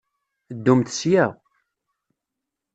Ddumt 0.55 0.89
sya! 0.99 1.25